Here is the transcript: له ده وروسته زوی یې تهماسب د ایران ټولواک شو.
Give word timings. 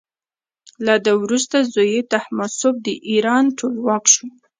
له 0.85 0.93
ده 1.05 1.11
وروسته 1.23 1.57
زوی 1.73 1.89
یې 1.95 2.01
تهماسب 2.13 2.73
د 2.85 2.87
ایران 3.11 3.45
ټولواک 3.57 4.03
شو. 4.13 4.25